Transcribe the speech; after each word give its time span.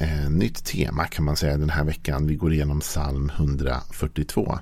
eh, 0.00 0.30
nytt 0.30 0.64
tema 0.64 1.06
kan 1.06 1.24
man 1.24 1.36
säga 1.36 1.56
den 1.56 1.70
här 1.70 1.84
veckan. 1.84 2.26
Vi 2.26 2.34
går 2.34 2.52
igenom 2.52 2.80
psalm 2.80 3.30
142. 3.36 4.58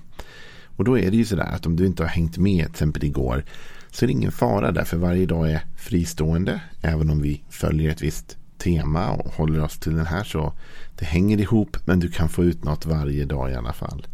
Och 0.77 0.85
då 0.85 0.99
är 0.99 1.11
det 1.11 1.17
ju 1.17 1.25
sådär 1.25 1.51
att 1.55 1.67
om 1.67 1.77
du 1.77 1.87
inte 1.87 2.03
har 2.03 2.11
hängt 2.11 2.39
med 2.39 2.65
till 2.65 2.71
exempel 2.71 3.05
igår 3.05 3.45
så 3.91 4.05
är 4.05 4.07
det 4.07 4.13
ingen 4.13 4.33
fara 4.33 4.73
där 4.73 4.85
för 4.85 4.97
varje 4.97 5.27
dag 5.27 5.51
är 5.51 5.67
fristående. 5.77 6.61
Även 6.81 7.11
om 7.11 7.23
vi 7.23 7.43
följer 7.51 7.91
ett 7.91 8.03
visst 8.03 8.37
tema 8.59 9.11
och 9.11 9.33
håller 9.33 9.65
oss 9.65 9.79
till 9.79 9.97
den 9.97 10.07
här 10.07 10.25
så 10.25 10.53
det 10.99 11.05
hänger 11.05 11.41
ihop 11.41 11.77
men 11.85 12.01
du 12.01 12.11
kan 12.11 12.29
få 12.29 12.45
ut 12.45 12.65
något 12.65 12.87
varje 12.87 13.25
dag 13.25 13.51
i 13.51 13.55
alla 13.55 13.73
fall. 13.73 14.07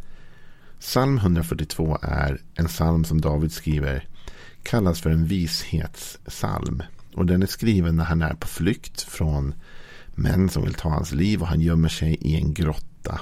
Psalm 0.80 1.18
142 1.18 1.98
är 2.02 2.40
en 2.54 2.66
psalm 2.66 3.04
som 3.04 3.20
David 3.20 3.52
skriver 3.52 4.08
kallas 4.62 5.00
för 5.00 5.10
en 5.10 5.26
vishetssalm. 5.26 6.82
Och 7.14 7.26
den 7.26 7.42
är 7.42 7.46
skriven 7.46 7.96
när 7.96 8.04
han 8.04 8.22
är 8.22 8.34
på 8.34 8.46
flykt 8.46 9.02
från 9.02 9.54
män 10.18 10.48
som 10.48 10.64
vill 10.64 10.74
ta 10.74 10.88
hans 10.88 11.12
liv 11.12 11.40
och 11.40 11.48
han 11.48 11.60
gömmer 11.60 11.88
sig 11.88 12.14
i 12.14 12.36
en 12.36 12.54
grotta. 12.54 13.20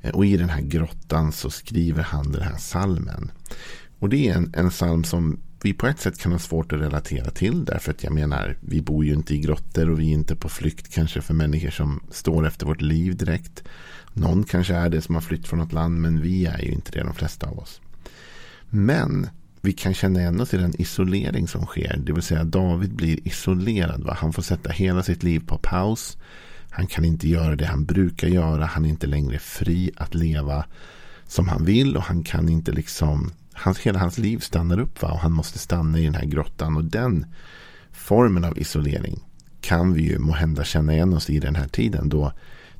Eh, 0.00 0.14
och 0.14 0.26
i 0.26 0.36
den 0.36 0.48
här 0.48 0.62
grottan 0.62 1.32
så 1.32 1.50
skriver 1.50 2.02
han 2.02 2.32
den 2.32 2.42
här 2.42 2.56
salmen. 2.56 3.30
Och 3.98 4.08
det 4.08 4.28
är 4.28 4.34
en, 4.34 4.52
en 4.56 4.70
psalm 4.70 5.04
som 5.04 5.40
vi 5.62 5.74
på 5.74 5.86
ett 5.86 6.00
sätt 6.00 6.18
kan 6.18 6.32
ha 6.32 6.38
svårt 6.38 6.72
att 6.72 6.80
relatera 6.80 7.30
till. 7.30 7.64
Därför 7.64 7.90
att 7.90 8.04
jag 8.04 8.12
menar, 8.12 8.56
vi 8.60 8.82
bor 8.82 9.04
ju 9.04 9.14
inte 9.14 9.34
i 9.34 9.38
grottor 9.38 9.90
och 9.90 10.00
vi 10.00 10.08
är 10.08 10.14
inte 10.14 10.36
på 10.36 10.48
flykt 10.48 10.94
kanske 10.94 11.22
för 11.22 11.34
människor 11.34 11.70
som 11.70 12.00
står 12.10 12.46
efter 12.46 12.66
vårt 12.66 12.80
liv 12.80 13.16
direkt. 13.16 13.64
Någon 14.12 14.44
kanske 14.44 14.74
är 14.74 14.88
det 14.88 15.00
som 15.00 15.14
har 15.14 15.22
flytt 15.22 15.48
från 15.48 15.58
något 15.58 15.72
land 15.72 16.00
men 16.00 16.20
vi 16.20 16.46
är 16.46 16.62
ju 16.62 16.70
inte 16.70 16.90
det 16.92 17.04
de 17.04 17.14
flesta 17.14 17.46
av 17.46 17.58
oss. 17.58 17.80
Men 18.70 19.28
vi 19.60 19.72
kan 19.72 19.94
känna 19.94 20.20
igen 20.20 20.40
oss 20.40 20.54
i 20.54 20.56
den 20.56 20.80
isolering 20.80 21.48
som 21.48 21.66
sker. 21.66 21.96
Det 21.96 22.12
vill 22.12 22.22
säga 22.22 22.44
David 22.44 22.94
blir 22.94 23.28
isolerad. 23.28 24.04
Va? 24.04 24.16
Han 24.18 24.32
får 24.32 24.42
sätta 24.42 24.70
hela 24.70 25.02
sitt 25.02 25.22
liv 25.22 25.40
på 25.46 25.58
paus. 25.58 26.18
Han 26.70 26.86
kan 26.86 27.04
inte 27.04 27.28
göra 27.28 27.56
det 27.56 27.66
han 27.66 27.84
brukar 27.84 28.28
göra. 28.28 28.66
Han 28.66 28.84
är 28.84 28.88
inte 28.88 29.06
längre 29.06 29.38
fri 29.38 29.90
att 29.96 30.14
leva 30.14 30.64
som 31.26 31.48
han 31.48 31.64
vill. 31.64 31.96
Och 31.96 32.02
han 32.02 32.24
kan 32.24 32.48
inte 32.48 32.72
liksom. 32.72 33.30
Hans, 33.52 33.78
hela 33.78 33.98
hans 33.98 34.18
liv 34.18 34.38
stannar 34.38 34.80
upp. 34.80 35.02
Va? 35.02 35.08
Och 35.10 35.18
han 35.18 35.32
måste 35.32 35.58
stanna 35.58 35.98
i 35.98 36.04
den 36.04 36.14
här 36.14 36.24
grottan. 36.24 36.76
Och 36.76 36.84
den 36.84 37.26
formen 37.92 38.44
av 38.44 38.58
isolering 38.58 39.20
kan 39.60 39.92
vi 39.92 40.02
ju 40.02 40.18
måhända 40.18 40.64
känna 40.64 40.92
igen 40.94 41.14
oss 41.14 41.30
i 41.30 41.38
den 41.38 41.54
här 41.54 41.68
tiden. 41.68 42.08
Då 42.08 42.32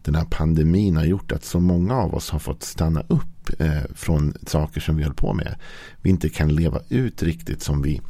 den 0.04 0.14
här 0.14 0.24
pandemin 0.24 0.96
har 0.96 1.04
gjort 1.04 1.32
att 1.32 1.44
så 1.44 1.60
många 1.60 1.96
av 1.96 2.14
oss 2.14 2.30
har 2.30 2.38
fått 2.38 2.62
stanna 2.62 3.02
upp 3.08 3.60
eh, 3.60 3.82
från 3.94 4.34
saker 4.46 4.80
som 4.80 4.96
vi 4.96 5.02
höll 5.02 5.14
på 5.14 5.34
med. 5.34 5.54
Vi 6.02 6.10
inte 6.10 6.28
kan 6.28 6.54
leva 6.54 6.80
ut 6.88 7.22
riktigt 7.22 7.62
som 7.62 7.82
vi 7.82 8.00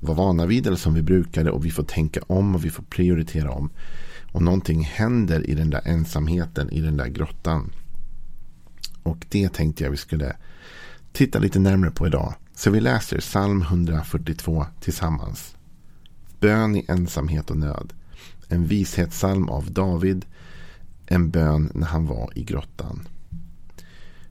var 0.00 0.14
vana 0.14 0.46
vid 0.46 0.66
eller 0.66 0.76
som 0.76 0.94
vi 0.94 1.02
brukade 1.02 1.50
och 1.50 1.64
vi 1.64 1.70
får 1.70 1.82
tänka 1.82 2.20
om 2.26 2.54
och 2.54 2.64
vi 2.64 2.70
får 2.70 2.82
prioritera 2.82 3.50
om. 3.50 3.70
Och 4.32 4.42
någonting 4.42 4.84
händer 4.84 5.50
i 5.50 5.54
den 5.54 5.70
där 5.70 5.82
ensamheten, 5.84 6.70
i 6.70 6.80
den 6.80 6.96
där 6.96 7.08
grottan. 7.08 7.72
Och 9.02 9.26
det 9.28 9.52
tänkte 9.52 9.84
jag 9.84 9.90
vi 9.90 9.96
skulle 9.96 10.36
titta 11.12 11.38
lite 11.38 11.58
närmare 11.58 11.90
på 11.90 12.06
idag. 12.06 12.34
Så 12.54 12.70
vi 12.70 12.80
läser 12.80 13.18
psalm 13.18 13.62
142 13.62 14.66
tillsammans. 14.80 15.56
Bön 16.40 16.76
i 16.76 16.84
ensamhet 16.88 17.50
och 17.50 17.56
nöd. 17.56 17.92
En 18.48 18.66
vishetssalm 18.66 19.48
av 19.48 19.72
David 19.72 20.24
en 21.06 21.30
bön 21.30 21.70
när 21.74 21.86
han 21.86 22.06
var 22.06 22.30
i 22.34 22.44
grottan. 22.44 23.08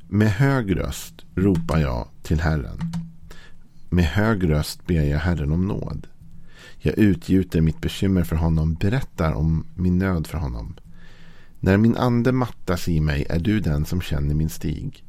Med 0.08 0.32
hög 0.32 0.78
röst 0.80 1.26
ropar 1.36 1.80
jag 1.80 2.08
till 2.22 2.40
Herren. 2.42 2.80
Med 3.90 4.06
hög 4.06 4.50
röst 4.50 4.88
ber 4.88 5.02
jag 5.02 5.20
Herren 5.20 5.52
om 5.52 5.68
nåd. 5.68 6.08
Jag 6.78 6.98
utgjuter 6.98 7.62
mitt 7.62 7.82
bekymmer 7.82 8.24
för 8.24 8.36
honom, 8.36 8.74
berättar 8.74 9.34
om 9.34 9.66
min 9.76 9.98
nöd 9.98 10.28
för 10.28 10.38
honom. 10.38 10.76
När 11.60 11.78
min 11.78 11.98
ande 11.98 12.32
mattas 12.32 12.88
i 12.88 13.00
mig 13.00 13.26
är 13.30 13.40
du 13.40 13.60
den 13.60 13.86
som 13.86 14.02
känner 14.02 14.36
min 14.36 14.50
stig. 14.50 15.04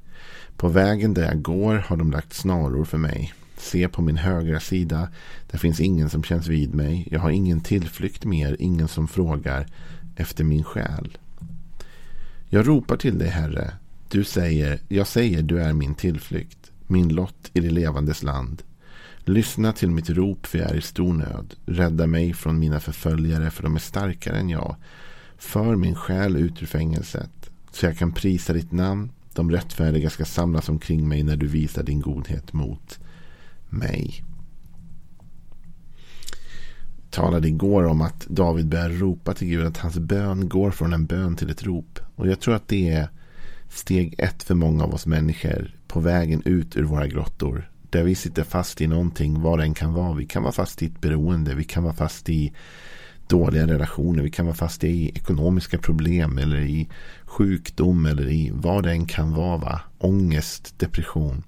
På 0.56 0.68
vägen 0.68 1.14
där 1.14 1.24
jag 1.24 1.42
går 1.42 1.74
har 1.74 1.96
de 1.96 2.10
lagt 2.10 2.32
snaror 2.32 2.84
för 2.84 2.98
mig. 2.98 3.34
Se 3.56 3.88
på 3.88 4.02
min 4.02 4.16
högra 4.16 4.60
sida, 4.60 5.08
där 5.50 5.58
finns 5.58 5.80
ingen 5.80 6.10
som 6.10 6.22
känns 6.22 6.46
vid 6.46 6.74
mig. 6.74 7.08
Jag 7.10 7.20
har 7.20 7.30
ingen 7.30 7.60
tillflykt 7.60 8.24
mer, 8.24 8.56
ingen 8.58 8.88
som 8.88 9.08
frågar 9.08 9.66
efter 10.16 10.44
min 10.44 10.64
själ. 10.64 11.18
Jag 12.48 12.68
ropar 12.68 12.96
till 12.96 13.18
dig, 13.18 13.28
Herre. 13.28 13.72
Du 14.08 14.24
säger, 14.24 14.80
jag 14.88 15.06
säger, 15.06 15.42
du 15.42 15.62
är 15.62 15.72
min 15.72 15.94
tillflykt, 15.94 16.72
min 16.86 17.08
lott 17.08 17.50
i 17.52 17.60
det 17.60 17.70
levandes 17.70 18.22
land. 18.22 18.62
Lyssna 19.18 19.72
till 19.72 19.90
mitt 19.90 20.10
rop, 20.10 20.46
för 20.46 20.58
jag 20.58 20.70
är 20.70 20.74
i 20.74 20.80
stor 20.80 21.12
nöd. 21.12 21.54
Rädda 21.66 22.06
mig 22.06 22.32
från 22.32 22.58
mina 22.58 22.80
förföljare, 22.80 23.50
för 23.50 23.62
de 23.62 23.74
är 23.74 23.80
starkare 23.80 24.36
än 24.36 24.48
jag. 24.48 24.76
För 25.38 25.76
min 25.76 25.94
själ 25.94 26.36
ut 26.36 26.62
ur 26.62 26.66
fängelset, 26.66 27.50
så 27.70 27.86
jag 27.86 27.98
kan 27.98 28.12
prisa 28.12 28.52
ditt 28.52 28.72
namn. 28.72 29.10
De 29.34 29.50
rättfärdiga 29.50 30.10
ska 30.10 30.24
samlas 30.24 30.68
omkring 30.68 31.08
mig 31.08 31.22
när 31.22 31.36
du 31.36 31.46
visar 31.46 31.82
din 31.82 32.00
godhet 32.00 32.52
mot 32.52 32.98
mig 33.68 34.24
talade 37.14 37.48
igår 37.48 37.84
om 37.84 38.00
att 38.00 38.26
David 38.26 38.68
börjar 38.68 38.88
ropa 38.88 39.34
till 39.34 39.48
Gud. 39.48 39.66
Att 39.66 39.76
hans 39.76 39.98
bön 39.98 40.48
går 40.48 40.70
från 40.70 40.92
en 40.92 41.06
bön 41.06 41.36
till 41.36 41.50
ett 41.50 41.62
rop. 41.62 41.98
Och 42.16 42.28
jag 42.28 42.40
tror 42.40 42.54
att 42.54 42.68
det 42.68 42.88
är 42.88 43.08
steg 43.68 44.14
ett 44.18 44.42
för 44.42 44.54
många 44.54 44.84
av 44.84 44.94
oss 44.94 45.06
människor 45.06 45.74
på 45.86 46.00
vägen 46.00 46.42
ut 46.44 46.76
ur 46.76 46.82
våra 46.82 47.06
grottor. 47.06 47.70
Där 47.90 48.02
vi 48.02 48.14
sitter 48.14 48.44
fast 48.44 48.80
i 48.80 48.86
någonting, 48.86 49.40
vad 49.40 49.58
det 49.58 49.64
än 49.64 49.74
kan 49.74 49.92
vara. 49.92 50.14
Vi 50.14 50.26
kan 50.26 50.42
vara 50.42 50.52
fast 50.52 50.82
i 50.82 50.86
ett 50.86 51.00
beroende. 51.00 51.54
Vi 51.54 51.64
kan 51.64 51.82
vara 51.82 51.94
fast 51.94 52.28
i 52.28 52.52
dåliga 53.28 53.66
relationer. 53.66 54.22
Vi 54.22 54.30
kan 54.30 54.46
vara 54.46 54.56
fast 54.56 54.84
i 54.84 55.08
ekonomiska 55.08 55.78
problem 55.78 56.38
eller 56.38 56.60
i 56.60 56.88
sjukdom 57.24 58.06
eller 58.06 58.28
i 58.28 58.50
vad 58.54 58.84
det 58.84 58.90
än 58.90 59.06
kan 59.06 59.34
vara. 59.34 59.56
Va? 59.56 59.80
Ångest, 59.98 60.78
depression 60.78 61.42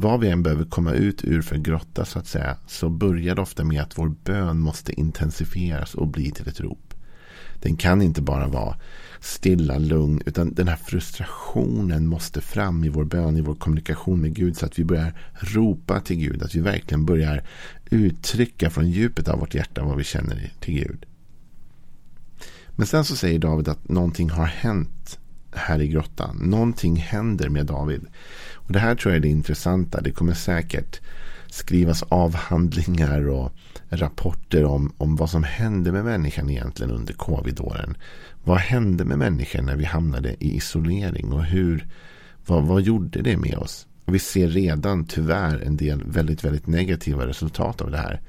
vad 0.00 0.20
vi 0.20 0.30
än 0.30 0.42
behöver 0.42 0.64
komma 0.64 0.92
ut 0.92 1.24
ur 1.24 1.42
för 1.42 1.56
grotta 1.56 2.04
så 2.04 2.18
att 2.18 2.26
säga. 2.26 2.56
Så 2.66 2.88
börjar 2.88 3.34
det 3.34 3.42
ofta 3.42 3.64
med 3.64 3.82
att 3.82 3.98
vår 3.98 4.08
bön 4.24 4.60
måste 4.60 4.92
intensifieras 4.92 5.94
och 5.94 6.06
bli 6.06 6.30
till 6.30 6.48
ett 6.48 6.60
rop. 6.60 6.94
Den 7.62 7.76
kan 7.76 8.02
inte 8.02 8.22
bara 8.22 8.48
vara 8.48 8.76
stilla, 9.20 9.78
lugn. 9.78 10.22
Utan 10.26 10.54
den 10.54 10.68
här 10.68 10.76
frustrationen 10.76 12.06
måste 12.06 12.40
fram 12.40 12.84
i 12.84 12.88
vår 12.88 13.04
bön, 13.04 13.36
i 13.36 13.40
vår 13.40 13.54
kommunikation 13.54 14.20
med 14.20 14.34
Gud. 14.34 14.56
Så 14.56 14.66
att 14.66 14.78
vi 14.78 14.84
börjar 14.84 15.14
ropa 15.40 16.00
till 16.00 16.16
Gud. 16.16 16.42
Att 16.42 16.54
vi 16.54 16.60
verkligen 16.60 17.06
börjar 17.06 17.44
uttrycka 17.90 18.70
från 18.70 18.90
djupet 18.90 19.28
av 19.28 19.38
vårt 19.38 19.54
hjärta 19.54 19.84
vad 19.84 19.96
vi 19.96 20.04
känner 20.04 20.52
till 20.60 20.74
Gud. 20.74 21.06
Men 22.76 22.86
sen 22.86 23.04
så 23.04 23.16
säger 23.16 23.38
David 23.38 23.68
att 23.68 23.88
någonting 23.88 24.30
har 24.30 24.46
hänt 24.46 25.18
här 25.52 25.80
i 25.80 25.88
grottan. 25.88 26.36
Någonting 26.36 26.96
händer 26.96 27.48
med 27.48 27.66
David. 27.66 28.06
Och 28.70 28.74
Det 28.74 28.80
här 28.80 28.94
tror 28.94 29.12
jag 29.12 29.16
är 29.16 29.22
det 29.22 29.28
intressanta. 29.28 30.00
Det 30.00 30.10
kommer 30.10 30.34
säkert 30.34 31.00
skrivas 31.48 32.02
avhandlingar 32.02 33.28
och 33.28 33.52
rapporter 33.88 34.64
om, 34.64 34.92
om 34.98 35.16
vad 35.16 35.30
som 35.30 35.44
hände 35.44 35.92
med 35.92 36.04
människan 36.04 36.50
egentligen 36.50 36.92
under 36.92 37.14
covid-åren. 37.14 37.96
Vad 38.44 38.58
hände 38.58 39.04
med 39.04 39.18
människan 39.18 39.66
när 39.66 39.76
vi 39.76 39.84
hamnade 39.84 40.44
i 40.44 40.56
isolering 40.56 41.32
och 41.32 41.44
hur, 41.44 41.86
vad, 42.46 42.64
vad 42.64 42.82
gjorde 42.82 43.22
det 43.22 43.36
med 43.36 43.54
oss? 43.54 43.86
Och 44.04 44.14
vi 44.14 44.18
ser 44.18 44.48
redan 44.48 45.04
tyvärr 45.04 45.60
en 45.60 45.76
del 45.76 46.02
väldigt, 46.04 46.44
väldigt 46.44 46.66
negativa 46.66 47.26
resultat 47.26 47.80
av 47.80 47.90
det 47.90 47.98
här. 47.98 48.20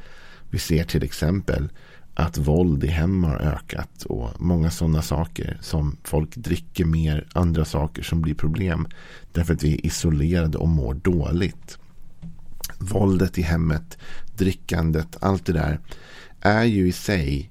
Vi 0.49 0.59
ser 0.59 0.83
till 0.83 1.03
exempel 1.03 1.69
att 2.13 2.37
våld 2.37 2.83
i 2.83 2.87
hem 2.87 3.23
har 3.23 3.35
ökat 3.35 4.03
och 4.03 4.41
många 4.41 4.71
sådana 4.71 5.01
saker 5.01 5.57
som 5.61 5.97
folk 6.03 6.35
dricker 6.35 6.85
mer, 6.85 7.27
andra 7.33 7.65
saker 7.65 8.03
som 8.03 8.21
blir 8.21 8.33
problem 8.33 8.87
därför 9.31 9.53
att 9.53 9.63
vi 9.63 9.73
är 9.73 9.85
isolerade 9.85 10.57
och 10.57 10.67
mår 10.67 10.93
dåligt. 10.93 11.77
Våldet 12.77 13.37
i 13.37 13.41
hemmet, 13.41 13.97
drickandet, 14.37 15.17
allt 15.19 15.45
det 15.45 15.53
där 15.53 15.79
är 16.41 16.63
ju 16.63 16.87
i 16.87 16.91
sig 16.91 17.49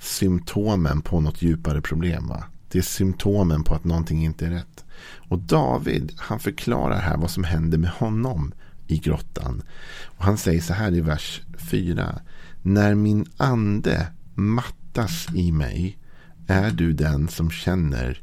symptomen 0.00 1.00
på 1.00 1.20
något 1.20 1.42
djupare 1.42 1.80
problem. 1.80 2.28
Va? 2.28 2.44
Det 2.70 2.78
är 2.78 2.82
symptomen 2.82 3.62
på 3.62 3.74
att 3.74 3.84
någonting 3.84 4.24
inte 4.24 4.46
är 4.46 4.50
rätt. 4.50 4.84
Och 5.28 5.38
David, 5.38 6.12
han 6.16 6.38
förklarar 6.38 7.00
här 7.00 7.16
vad 7.16 7.30
som 7.30 7.44
händer 7.44 7.78
med 7.78 7.90
honom 7.90 8.52
i 8.86 8.98
grottan. 8.98 9.62
Och 10.04 10.24
han 10.24 10.38
säger 10.38 10.60
så 10.60 10.72
här 10.72 10.94
i 10.94 11.00
vers 11.00 11.42
4. 11.58 12.20
När 12.68 12.94
min 12.94 13.26
ande 13.36 14.06
mattas 14.34 15.26
i 15.34 15.52
mig 15.52 15.98
är 16.46 16.70
du 16.70 16.92
den 16.92 17.28
som 17.28 17.50
känner 17.50 18.22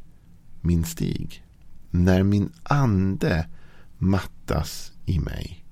min 0.60 0.84
stig. 0.84 1.44
När 1.90 2.22
min 2.22 2.52
ande 2.62 3.46
mattas 3.98 4.92
i 5.04 5.18
mig. 5.18 5.64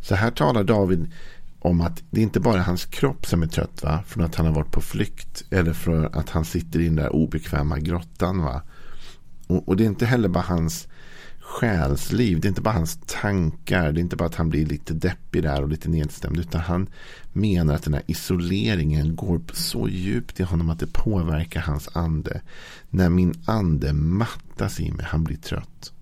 Så 0.00 0.14
här 0.14 0.30
talar 0.30 0.64
David 0.64 1.12
om 1.58 1.80
att 1.80 2.02
det 2.10 2.20
inte 2.20 2.40
bara 2.40 2.54
är 2.54 2.64
hans 2.64 2.84
kropp 2.84 3.26
som 3.26 3.42
är 3.42 3.46
trött 3.46 3.82
va? 3.82 4.02
från 4.06 4.24
att 4.24 4.34
han 4.34 4.46
har 4.46 4.54
varit 4.54 4.72
på 4.72 4.80
flykt 4.80 5.44
eller 5.50 5.72
för 5.72 6.18
att 6.18 6.30
han 6.30 6.44
sitter 6.44 6.80
i 6.80 6.84
den 6.84 6.96
där 6.96 7.12
obekväma 7.12 7.78
grottan. 7.78 8.42
Va? 8.42 8.62
Och, 9.46 9.68
och, 9.68 9.76
det 9.76 9.84
är 9.84 9.88
inte 9.88 10.06
heller 10.06 10.28
bara 10.28 10.44
hans 10.44 10.88
själsliv, 11.48 12.40
det 12.40 12.46
är 12.46 12.48
inte 12.48 12.60
bara 12.60 12.74
hans 12.74 12.98
tankar, 13.06 13.92
det 13.92 14.00
är 14.00 14.02
inte 14.02 14.16
bara 14.16 14.28
att 14.28 14.34
han 14.34 14.50
blir 14.50 14.66
lite 14.66 14.94
deppig 14.94 15.42
där 15.42 15.62
och 15.62 15.68
lite 15.68 15.88
nedstämd, 15.88 16.38
utan 16.38 16.60
han 16.60 16.88
menar 17.32 17.74
att 17.74 17.82
den 17.82 17.94
här 17.94 18.02
isoleringen 18.06 19.16
går 19.16 19.40
så 19.52 19.88
djupt 19.88 20.40
i 20.40 20.42
honom 20.42 20.70
att 20.70 20.78
det 20.78 20.92
påverkar 20.92 21.60
hans 21.60 21.88
ande. 21.92 22.40
När 22.90 23.08
min 23.08 23.34
ande 23.44 23.92
mattas 23.92 24.80
i 24.80 24.92
mig, 24.92 25.06
han 25.08 25.24
blir 25.24 25.36
trött. 25.36 25.92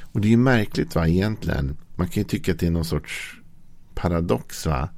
Och 0.00 0.20
det 0.20 0.28
är 0.28 0.30
ju 0.30 0.36
märkligt 0.36 0.94
va 0.94 1.08
egentligen. 1.08 1.76
Man 1.96 2.08
kan 2.08 2.20
ju 2.22 2.28
tycka 2.28 2.52
att 2.52 2.58
det 2.58 2.66
är 2.66 2.70
någon 2.70 2.84
sorts 2.84 3.40
paradox. 3.94 4.66
va. 4.66 4.88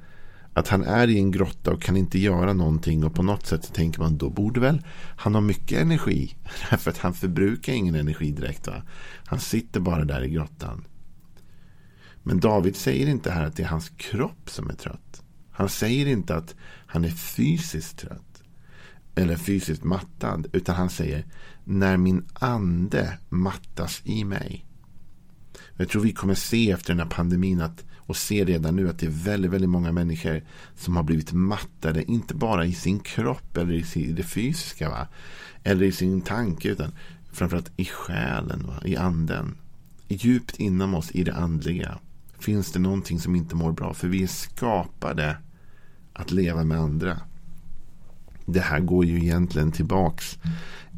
Att 0.57 0.69
han 0.69 0.85
är 0.85 1.09
i 1.09 1.19
en 1.19 1.31
grotta 1.31 1.73
och 1.73 1.83
kan 1.83 1.97
inte 1.97 2.19
göra 2.19 2.53
någonting. 2.53 3.05
Och 3.05 3.15
på 3.15 3.23
något 3.23 3.47
sätt 3.47 3.75
tänker 3.75 4.01
man 4.01 4.19
då 4.19 4.31
borde 4.31 4.61
väl 4.61 4.83
han 5.17 5.35
ha 5.35 5.41
mycket 5.41 5.79
energi. 5.79 6.37
Därför 6.71 6.91
att 6.91 6.99
han 6.99 7.15
förbrukar 7.15 7.73
ingen 7.73 7.95
energi 7.95 8.31
direkt. 8.31 8.67
va. 8.67 8.83
Han 9.27 9.41
sitter 9.41 9.81
bara 9.81 10.05
där 10.05 10.25
i 10.25 10.31
grottan. 10.31 10.85
Men 12.23 12.41
David 12.41 12.77
säger 12.77 13.07
inte 13.07 13.31
här 13.31 13.45
att 13.45 13.57
det 13.57 13.63
är 13.63 13.67
hans 13.67 13.89
kropp 13.89 14.51
som 14.51 14.71
är 14.71 14.75
trött. 14.75 15.23
Han 15.51 15.69
säger 15.69 16.07
inte 16.07 16.37
att 16.37 16.55
han 16.87 17.05
är 17.05 17.11
fysiskt 17.11 17.99
trött. 17.99 18.43
Eller 19.15 19.37
fysiskt 19.37 19.85
mattad. 19.85 20.47
Utan 20.53 20.75
han 20.75 20.91
säger 20.91 21.25
när 21.65 21.97
min 21.97 22.25
ande 22.35 23.19
mattas 23.29 24.03
i 24.05 24.25
mig. 24.25 24.67
Jag 25.77 25.89
tror 25.89 26.03
vi 26.03 26.13
kommer 26.13 26.35
se 26.35 26.71
efter 26.71 26.93
den 26.95 27.01
här 27.01 27.17
pandemin 27.17 27.61
att, 27.61 27.85
och 28.07 28.17
ser 28.17 28.47
redan 28.47 28.77
nu 28.77 28.89
att 28.89 28.99
det 28.99 29.07
är 29.07 29.25
väldigt, 29.25 29.51
väldigt 29.51 29.71
många 29.71 29.93
människor 29.93 30.43
som 30.77 30.97
har 30.97 31.03
blivit 31.03 31.33
mattade. 31.33 32.11
Inte 32.11 32.35
bara 32.35 32.67
i 32.67 32.73
sin 32.73 33.01
kropp 33.01 33.57
eller 33.57 33.99
i 33.99 34.13
det 34.13 34.23
fysiska. 34.23 34.91
Va? 34.91 35.09
Eller 35.63 35.87
i 35.87 35.93
sin 35.93 36.21
tanke. 36.21 36.69
Utan 36.69 36.93
framförallt 37.33 37.73
i 37.77 37.85
själen, 37.85 38.67
va? 38.67 38.83
i 38.85 38.97
anden. 38.97 39.57
Djupt 40.09 40.57
inom 40.57 40.95
oss 40.95 41.11
i 41.11 41.25
det 41.25 41.35
andliga. 41.35 41.99
Finns 42.39 42.73
det 42.73 42.79
någonting 42.79 43.19
som 43.21 43.37
inte 43.37 43.57
mår 43.57 43.73
bra. 43.73 43.95
För 43.95 44.09
vi 44.09 44.23
är 44.23 44.27
skapade 44.27 45.37
att 46.13 46.31
leva 46.31 46.65
med 46.65 46.79
andra. 46.79 47.21
Det 48.47 48.61
här 48.61 48.81
går 48.81 49.05
ju 49.05 49.17
egentligen 49.17 49.73
tillbaks 49.73 50.39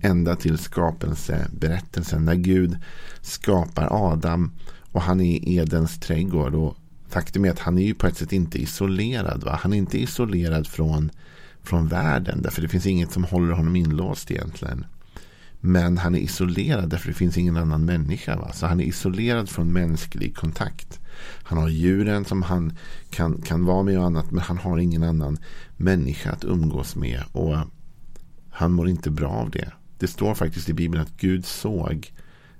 ända 0.02 0.37
till 0.37 0.58
skapelseberättelsen. 0.58 2.25
När 2.25 2.34
Gud 2.34 2.78
skapar 3.20 3.88
Adam 3.90 4.52
och 4.93 5.02
han 5.02 5.20
är 5.20 5.25
i 5.25 5.56
Edens 5.56 5.99
trädgård. 6.00 6.55
Och 6.55 6.76
faktum 7.08 7.44
är 7.44 7.50
att 7.50 7.58
han 7.58 7.78
är 7.78 7.82
ju 7.82 7.94
på 7.94 8.06
ett 8.06 8.16
sätt 8.16 8.32
inte 8.32 8.62
isolerad. 8.62 9.44
Va? 9.44 9.58
Han 9.62 9.72
är 9.72 9.76
inte 9.76 9.99
isolerad 9.99 10.66
från, 10.66 11.10
från 11.62 11.88
världen. 11.88 12.43
Därför 12.43 12.62
det 12.62 12.69
finns 12.69 12.87
inget 12.87 13.12
som 13.12 13.25
håller 13.25 13.52
honom 13.52 13.76
inlåst 13.76 14.31
egentligen. 14.31 14.87
Men 15.60 15.99
han 15.99 16.14
är 16.14 16.19
isolerad 16.19 16.88
därför 16.88 17.08
det 17.08 17.14
finns 17.14 17.38
ingen 17.38 17.56
annan 17.56 17.84
människa. 17.84 18.37
Va? 18.37 18.52
Så 18.52 18.66
han 18.66 18.81
är 18.81 18.84
isolerad 18.84 19.49
från 19.49 19.72
mänsklig 19.72 20.37
kontakt. 20.37 21.00
Han 21.43 21.58
har 21.58 21.69
djuren 21.69 22.25
som 22.25 22.43
han 22.43 22.76
kan, 23.10 23.43
kan 23.43 23.64
vara 23.64 23.82
med 23.82 23.99
och 23.99 24.05
annat. 24.05 24.31
Men 24.31 24.43
han 24.44 24.58
har 24.58 24.78
ingen 24.78 25.02
annan 25.02 25.38
människa 25.76 26.31
att 26.32 26.44
umgås 26.44 26.96
med. 26.96 27.22
Och 27.32 27.56
han 28.50 28.72
mår 28.72 28.88
inte 28.88 29.10
bra 29.10 29.31
av 29.31 29.50
det. 29.50 29.72
Det 29.99 30.06
står 30.06 30.34
faktiskt 30.34 30.69
i 30.69 30.72
Bibeln 30.72 31.02
att 31.02 31.16
Gud 31.16 31.44
såg 31.44 32.12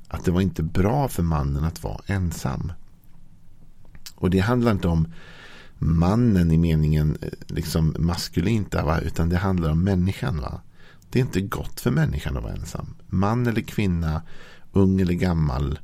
att 0.09 0.25
det 0.25 0.31
var 0.31 0.41
inte 0.41 0.63
bra 0.63 1.09
för 1.09 1.23
mannen 1.23 1.65
att 1.65 1.83
vara 1.83 2.01
ensam. 2.07 2.73
Och 4.19 4.31
det 4.31 4.39
handlar 4.39 4.73
inte 4.73 4.89
om 4.89 5.09
mannen 5.79 6.51
i 6.51 6.59
meningen 6.59 7.17
eh, 7.23 7.29
liksom 7.47 7.95
maskulint 7.99 8.75
va? 8.75 9.01
utan 9.01 9.29
det 9.29 9.37
handlar 9.37 9.71
om 9.71 9.85
människan. 9.85 10.41
Va? 10.41 10.61
Det 11.11 11.19
är 11.19 11.25
inte 11.25 11.41
gott 11.41 11.81
för 11.81 11.91
människan 11.91 12.37
att 12.37 12.43
vara 12.43 12.53
ensam. 12.53 12.95
Man 13.07 13.47
eller 13.47 13.61
kvinna, 13.61 14.23
ung 14.73 15.01
eller 15.01 15.15
gammal. 15.15 15.79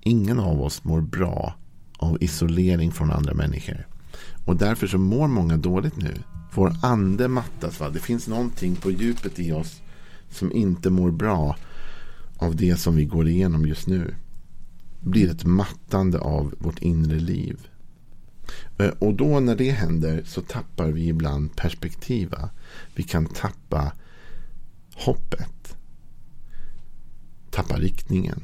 Ingen 0.00 0.40
av 0.40 0.62
oss 0.62 0.84
mår 0.84 1.00
bra 1.00 1.54
av 1.96 2.22
isolering 2.22 2.92
från 2.92 3.10
andra 3.10 3.34
människor. 3.34 3.86
Och 4.44 4.56
därför 4.56 4.86
så 4.86 4.98
mår 4.98 5.28
många 5.28 5.56
dåligt 5.56 5.96
nu. 5.96 6.14
Vår 6.54 6.76
ande 6.82 7.28
mattas. 7.28 7.80
Va? 7.80 7.90
Det 7.90 7.98
finns 7.98 8.28
någonting 8.28 8.76
på 8.76 8.90
djupet 8.90 9.38
i 9.38 9.52
oss 9.52 9.82
som 10.30 10.52
inte 10.52 10.90
mår 10.90 11.10
bra 11.10 11.56
av 12.36 12.56
det 12.56 12.76
som 12.76 12.96
vi 12.96 13.04
går 13.04 13.28
igenom 13.28 13.66
just 13.66 13.86
nu. 13.86 14.14
Det 15.00 15.08
blir 15.08 15.30
ett 15.30 15.44
mattande 15.44 16.18
av 16.18 16.54
vårt 16.58 16.78
inre 16.78 17.18
liv. 17.18 17.68
Eh, 18.78 18.88
och 18.98 19.14
då 19.14 19.40
när 19.40 19.56
det 19.56 19.70
händer 19.70 20.22
så 20.26 20.40
tappar 20.40 20.88
vi 20.88 21.08
ibland 21.08 21.56
perspektiva. 21.56 22.50
Vi 22.94 23.02
kan 23.02 23.26
tappa 23.26 23.92
hoppet. 24.94 25.76
Tappa 27.50 27.76
riktningen. 27.76 28.40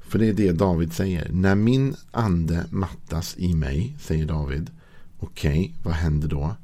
För 0.00 0.18
det 0.18 0.28
är 0.28 0.32
det 0.32 0.52
David 0.52 0.92
säger. 0.92 1.28
När 1.32 1.54
min 1.54 1.96
ande 2.10 2.64
mattas 2.70 3.34
i 3.38 3.54
mig, 3.54 3.96
säger 4.00 4.26
David. 4.26 4.70
Okej, 5.18 5.58
okay, 5.58 5.72
vad 5.82 5.94
händer 5.94 6.28
då? 6.28 6.56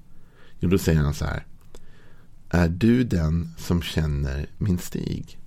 Jo, 0.60 0.68
då 0.68 0.78
säger 0.78 1.00
han 1.00 1.14
så 1.14 1.24
här. 1.24 1.46
Är 2.50 2.68
du 2.68 3.04
den 3.04 3.54
som 3.58 3.82
känner 3.82 4.46
min 4.58 4.78
stig? 4.78 5.38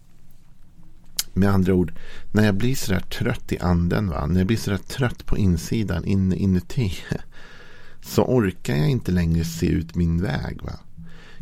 Med 1.38 1.50
andra 1.50 1.74
ord, 1.74 1.94
när 2.32 2.46
jag 2.46 2.56
blir 2.56 2.76
sådär 2.76 3.00
trött 3.00 3.52
i 3.52 3.60
anden, 3.60 4.10
va? 4.10 4.26
när 4.26 4.38
jag 4.38 4.48
blir 4.48 4.58
sådär 4.58 4.78
trött 4.78 5.26
på 5.26 5.38
insidan, 5.38 6.06
in, 6.06 6.34
inuti, 6.34 6.94
så 8.02 8.24
orkar 8.24 8.76
jag 8.76 8.90
inte 8.90 9.12
längre 9.12 9.44
se 9.44 9.66
ut 9.66 9.96
min 9.96 10.22
väg. 10.22 10.62
Va? 10.64 10.80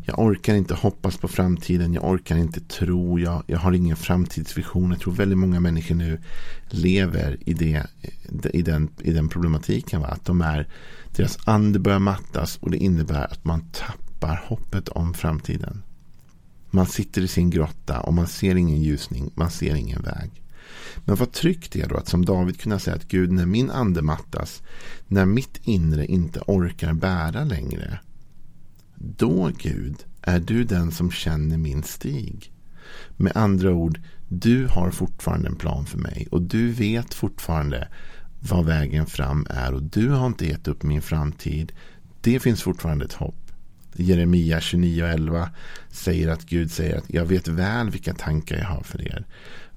Jag 0.05 0.19
orkar 0.19 0.55
inte 0.55 0.73
hoppas 0.73 1.17
på 1.17 1.27
framtiden, 1.27 1.93
jag 1.93 2.03
orkar 2.03 2.37
inte 2.37 2.59
tro, 2.61 3.19
jag, 3.19 3.43
jag 3.47 3.59
har 3.59 3.71
ingen 3.71 3.95
framtidsvision. 3.95 4.91
Jag 4.91 4.99
tror 4.99 5.13
väldigt 5.13 5.37
många 5.37 5.59
människor 5.59 5.95
nu 5.95 6.19
lever 6.69 7.37
i, 7.45 7.53
det, 7.53 7.87
i, 8.53 8.61
den, 8.61 8.89
i 9.01 9.11
den 9.11 9.29
problematiken. 9.29 10.01
Va? 10.01 10.07
Att 10.07 10.25
de 10.25 10.41
är, 10.41 10.67
deras 11.15 11.37
ande 11.45 11.79
börjar 11.79 11.99
mattas 11.99 12.57
och 12.57 12.71
det 12.71 12.77
innebär 12.77 13.31
att 13.31 13.45
man 13.45 13.69
tappar 13.71 14.43
hoppet 14.47 14.89
om 14.89 15.13
framtiden. 15.13 15.83
Man 16.75 16.85
sitter 16.85 17.21
i 17.21 17.27
sin 17.27 17.49
grotta 17.49 17.99
och 17.99 18.13
man 18.13 18.27
ser 18.27 18.55
ingen 18.55 18.81
ljusning, 18.81 19.31
man 19.35 19.51
ser 19.51 19.75
ingen 19.75 20.01
väg. 20.01 20.43
Men 21.05 21.15
vad 21.15 21.31
tryggt 21.31 21.71
det 21.71 21.81
är 21.81 21.89
då 21.89 21.97
att 21.97 22.07
som 22.07 22.25
David 22.25 22.59
kunna 22.59 22.79
säga 22.79 22.95
att 22.95 23.07
Gud, 23.07 23.31
när 23.31 23.45
min 23.45 23.71
ande 23.71 24.01
mattas, 24.01 24.61
när 25.07 25.25
mitt 25.25 25.59
inre 25.63 26.05
inte 26.05 26.39
orkar 26.47 26.93
bära 26.93 27.43
längre, 27.43 27.99
då 28.95 29.51
Gud 29.57 29.95
är 30.21 30.39
du 30.39 30.63
den 30.63 30.91
som 30.91 31.11
känner 31.11 31.57
min 31.57 31.83
stig. 31.83 32.51
Med 33.17 33.37
andra 33.37 33.73
ord, 33.73 34.01
du 34.29 34.67
har 34.67 34.91
fortfarande 34.91 35.47
en 35.47 35.55
plan 35.55 35.85
för 35.85 35.97
mig 35.97 36.27
och 36.31 36.41
du 36.41 36.71
vet 36.71 37.13
fortfarande 37.13 37.87
vad 38.39 38.65
vägen 38.65 39.05
fram 39.05 39.47
är 39.49 39.73
och 39.73 39.83
du 39.83 40.09
har 40.09 40.27
inte 40.27 40.47
gett 40.47 40.67
upp 40.67 40.83
min 40.83 41.01
framtid. 41.01 41.71
Det 42.21 42.39
finns 42.39 42.61
fortfarande 42.61 43.05
ett 43.05 43.13
hopp. 43.13 43.42
Jeremia 43.95 44.59
29.11 44.59 45.47
säger 45.89 46.27
att 46.27 46.45
Gud 46.45 46.71
säger 46.71 46.97
att 46.97 47.05
jag 47.07 47.25
vet 47.25 47.47
väl 47.47 47.89
vilka 47.89 48.13
tankar 48.13 48.57
jag 48.57 48.65
har 48.65 48.83
för 48.83 49.01
er. 49.01 49.25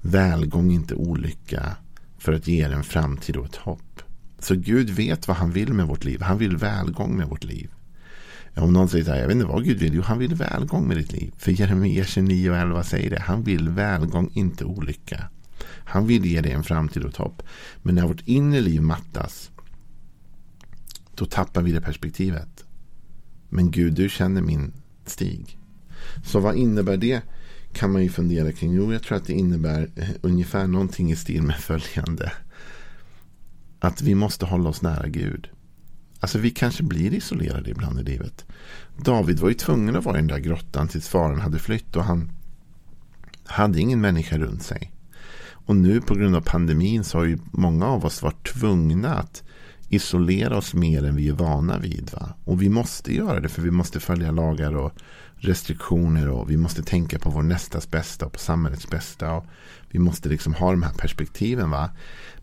Välgång, 0.01 0.71
inte 0.71 0.95
olycka, 0.95 1.75
för 2.17 2.33
att 2.33 2.47
ge 2.47 2.65
er 2.65 2.71
en 2.71 2.83
framtid 2.83 3.35
och 3.35 3.45
ett 3.45 3.55
hopp. 3.55 4.01
Så 4.39 4.55
Gud 4.55 4.89
vet 4.89 5.27
vad 5.27 5.37
han 5.37 5.51
vill 5.51 5.73
med 5.73 5.87
vårt 5.87 6.03
liv. 6.03 6.21
Han 6.21 6.37
vill 6.37 6.57
välgång 6.57 7.17
med 7.17 7.27
vårt 7.27 7.43
liv. 7.43 7.69
Om 8.55 8.73
någon 8.73 8.89
säger 8.89 9.05
så 9.05 9.11
här, 9.11 9.19
jag 9.19 9.27
vet 9.27 9.35
inte 9.35 9.47
vad 9.47 9.63
Gud 9.63 9.79
vill. 9.79 9.93
Jo, 9.93 10.01
han 10.01 10.17
vill 10.17 10.35
välgång 10.35 10.87
med 10.87 10.97
ditt 10.97 11.11
liv. 11.11 11.33
För 11.37 11.51
Jeremia 11.51 12.05
29 12.05 12.49
och 12.49 12.57
11 12.57 12.83
säger 12.83 13.09
det. 13.09 13.19
Han 13.19 13.43
vill 13.43 13.69
välgång, 13.69 14.31
inte 14.33 14.65
olycka. 14.65 15.29
Han 15.67 16.07
vill 16.07 16.25
ge 16.25 16.41
dig 16.41 16.51
en 16.51 16.63
framtid 16.63 17.03
och 17.03 17.09
ett 17.09 17.17
hopp. 17.17 17.43
Men 17.81 17.95
när 17.95 18.07
vårt 18.07 18.27
inre 18.27 18.61
liv 18.61 18.81
mattas, 18.81 19.51
då 21.15 21.25
tappar 21.25 21.61
vi 21.61 21.71
det 21.71 21.81
perspektivet. 21.81 22.66
Men 23.49 23.71
Gud, 23.71 23.93
du 23.93 24.09
känner 24.09 24.41
min 24.41 24.73
stig. 25.05 25.57
Så 26.25 26.39
vad 26.39 26.55
innebär 26.55 26.97
det? 26.97 27.21
Kan 27.73 27.91
man 27.91 28.03
ju 28.03 28.09
fundera 28.09 28.51
kring. 28.51 28.73
Jo, 28.73 28.93
jag 28.93 29.03
tror 29.03 29.17
att 29.17 29.25
det 29.25 29.33
innebär 29.33 29.89
eh, 29.95 30.09
ungefär 30.21 30.67
någonting 30.67 31.11
i 31.11 31.15
stil 31.15 31.41
med 31.41 31.55
följande. 31.59 32.31
Att 33.79 34.01
vi 34.01 34.15
måste 34.15 34.45
hålla 34.45 34.69
oss 34.69 34.81
nära 34.81 35.07
Gud. 35.07 35.49
Alltså 36.19 36.37
vi 36.37 36.49
kanske 36.49 36.83
blir 36.83 37.13
isolerade 37.13 37.69
ibland 37.69 37.99
i 37.99 38.03
livet. 38.03 38.45
David 38.97 39.39
var 39.39 39.49
ju 39.49 39.55
tvungen 39.55 39.95
att 39.95 40.05
vara 40.05 40.15
i 40.15 40.19
den 40.19 40.27
där 40.27 40.39
grottan 40.39 40.87
tills 40.87 41.07
faren 41.07 41.39
hade 41.39 41.59
flytt 41.59 41.95
och 41.95 42.03
han 42.03 42.31
hade 43.45 43.79
ingen 43.79 44.01
människa 44.01 44.37
runt 44.37 44.63
sig. 44.63 44.91
Och 45.49 45.75
nu 45.75 46.01
på 46.01 46.15
grund 46.15 46.35
av 46.35 46.41
pandemin 46.41 47.03
så 47.03 47.17
har 47.17 47.25
ju 47.25 47.37
många 47.51 47.87
av 47.87 48.05
oss 48.05 48.21
varit 48.21 48.47
tvungna 48.47 49.15
att 49.15 49.43
isolera 49.89 50.57
oss 50.57 50.73
mer 50.73 51.03
än 51.03 51.15
vi 51.15 51.29
är 51.29 51.33
vana 51.33 51.77
vid. 51.77 52.09
Va? 52.13 52.33
Och 52.43 52.61
vi 52.61 52.69
måste 52.69 53.15
göra 53.15 53.39
det 53.39 53.49
för 53.49 53.61
vi 53.61 53.71
måste 53.71 53.99
följa 53.99 54.31
lagar 54.31 54.75
och 54.75 54.93
restriktioner 55.35 56.29
och 56.29 56.49
vi 56.51 56.57
måste 56.57 56.83
tänka 56.83 57.19
på 57.19 57.29
vår 57.29 57.43
nästas 57.43 57.91
bästa 57.91 58.25
och 58.25 58.31
på 58.31 58.39
samhällets 58.39 58.89
bästa. 58.89 59.33
Och 59.33 59.45
vi 59.89 59.99
måste 59.99 60.29
liksom 60.29 60.53
ha 60.53 60.71
de 60.71 60.83
här 60.83 60.93
perspektiven. 60.93 61.69
va. 61.69 61.89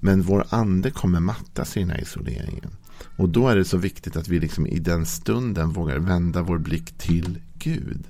Men 0.00 0.22
vår 0.22 0.46
ande 0.50 0.90
kommer 0.90 1.20
mattas 1.20 1.76
i 1.76 1.80
den 1.80 1.90
här 1.90 2.00
isoleringen. 2.00 2.70
Och 3.16 3.28
då 3.28 3.48
är 3.48 3.56
det 3.56 3.64
så 3.64 3.76
viktigt 3.76 4.16
att 4.16 4.28
vi 4.28 4.40
liksom 4.40 4.66
i 4.66 4.78
den 4.78 5.06
stunden 5.06 5.70
vågar 5.70 5.98
vända 5.98 6.42
vår 6.42 6.58
blick 6.58 6.98
till 6.98 7.38
Gud. 7.54 8.04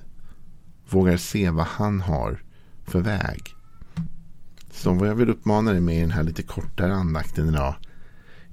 Vågar 0.89 1.17
se 1.17 1.49
vad 1.49 1.65
han 1.65 2.01
har 2.01 2.41
för 2.87 3.01
väg. 3.01 3.41
Så 4.71 4.93
vad 4.93 5.09
jag 5.09 5.15
vill 5.15 5.29
uppmana 5.29 5.71
dig 5.71 5.81
med 5.81 5.97
i 5.97 6.01
den 6.01 6.11
här 6.11 6.23
lite 6.23 6.43
kortare 6.43 6.95
andakten 6.95 7.49
idag 7.49 7.75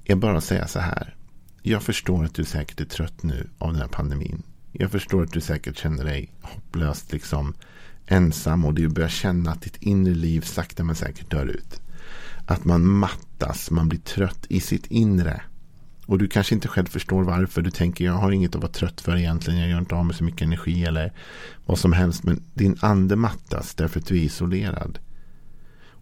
är 0.05 0.15
bara 0.15 0.37
att 0.37 0.43
säga 0.43 0.67
så 0.67 0.79
här. 0.79 1.15
Jag 1.61 1.83
förstår 1.83 2.25
att 2.25 2.35
du 2.35 2.43
säkert 2.43 2.81
är 2.81 2.85
trött 2.85 3.23
nu 3.23 3.49
av 3.57 3.71
den 3.71 3.81
här 3.81 3.87
pandemin. 3.87 4.43
Jag 4.71 4.91
förstår 4.91 5.23
att 5.23 5.31
du 5.31 5.41
säkert 5.41 5.77
känner 5.77 6.03
dig 6.03 6.31
hopplöst 6.41 7.11
liksom 7.11 7.53
ensam 8.07 8.65
och 8.65 8.73
du 8.73 8.87
börjar 8.87 9.09
känna 9.09 9.51
att 9.51 9.61
ditt 9.61 9.77
inre 9.79 10.13
liv 10.13 10.41
sakta 10.41 10.83
men 10.83 10.95
säkert 10.95 11.31
dör 11.31 11.45
ut. 11.45 11.81
Att 12.45 12.65
man 12.65 12.87
mattas, 12.87 13.71
man 13.71 13.89
blir 13.89 13.99
trött 13.99 14.45
i 14.49 14.59
sitt 14.59 14.85
inre. 14.87 15.41
Och 16.05 16.17
du 16.17 16.27
kanske 16.27 16.55
inte 16.55 16.67
själv 16.67 16.85
förstår 16.85 17.23
varför. 17.23 17.61
Du 17.61 17.71
tänker 17.71 18.05
jag 18.05 18.13
har 18.13 18.31
inget 18.31 18.55
att 18.55 18.61
vara 18.61 18.71
trött 18.71 19.01
för 19.01 19.17
egentligen. 19.17 19.59
Jag 19.59 19.69
gör 19.69 19.79
inte 19.79 19.95
av 19.95 20.05
med 20.05 20.15
så 20.15 20.23
mycket 20.23 20.41
energi 20.41 20.85
eller 20.85 21.13
vad 21.65 21.79
som 21.79 21.93
helst. 21.93 22.23
Men 22.23 22.43
din 22.53 22.77
ande 22.81 23.15
mattas 23.15 23.75
därför 23.75 23.99
att 23.99 24.05
du 24.05 24.17
är 24.17 24.23
isolerad. 24.23 24.99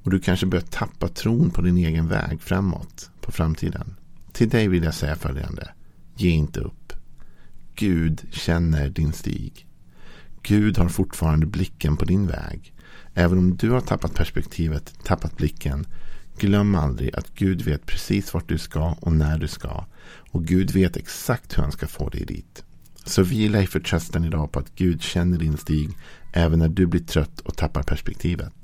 Och 0.04 0.12
du 0.12 0.20
kanske 0.20 0.46
börjar 0.46 0.66
tappa 0.66 1.08
tron 1.08 1.50
på 1.50 1.62
din 1.62 1.78
egen 1.78 2.08
väg 2.08 2.42
framåt 2.42 3.12
på 3.22 3.32
framtiden. 3.32 3.96
Till 4.32 4.50
dig 4.50 4.68
vill 4.68 4.84
jag 4.84 4.94
säga 4.94 5.16
följande. 5.16 5.72
Ge 6.16 6.30
inte 6.30 6.60
upp. 6.60 6.94
Gud 7.76 8.22
känner 8.32 8.90
din 8.90 9.14
stig. 9.14 9.68
Gud 10.44 10.78
har 10.78 10.90
fortfarande 10.90 11.46
blicken 11.46 11.98
på 11.98 12.06
din 12.06 12.28
väg. 12.28 12.74
Även 13.14 13.38
om 13.38 13.58
du 13.58 13.70
har 13.70 13.82
tappat 13.82 14.14
perspektivet, 14.14 14.94
tappat 15.04 15.38
blicken. 15.38 15.86
Glöm 16.38 16.76
aldrig 16.76 17.16
att 17.16 17.36
Gud 17.36 17.62
vet 17.62 17.86
precis 17.86 18.34
vart 18.34 18.50
du 18.50 18.58
ska 18.58 18.96
och 19.00 19.14
när 19.14 19.38
du 19.38 19.48
ska. 19.48 19.86
Och 20.32 20.46
Gud 20.46 20.72
vet 20.72 20.98
exakt 20.98 21.58
hur 21.58 21.64
han 21.64 21.72
ska 21.72 21.88
få 21.88 22.10
dig 22.10 22.26
dit. 22.26 22.64
Så 23.06 23.24
vila 23.24 23.62
i 23.62 23.68
förtröstan 23.68 24.26
idag 24.26 24.52
på 24.52 24.60
att 24.60 24.76
Gud 24.76 25.02
känner 25.02 25.38
din 25.38 25.58
stig 25.58 25.90
även 26.34 26.60
när 26.60 26.70
du 26.70 26.86
blir 26.86 27.02
trött 27.02 27.40
och 27.40 27.58
tappar 27.58 27.84
perspektivet. 27.84 28.61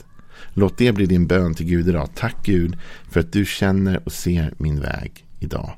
Låt 0.53 0.77
det 0.77 0.91
bli 0.91 1.05
din 1.05 1.27
bön 1.27 1.53
till 1.53 1.65
Gud 1.65 1.89
idag. 1.89 2.09
Tack 2.15 2.35
Gud 2.45 2.77
för 3.11 3.19
att 3.19 3.31
du 3.31 3.45
känner 3.45 4.01
och 4.05 4.11
ser 4.11 4.53
min 4.57 4.79
väg 4.79 5.25
idag. 5.39 5.71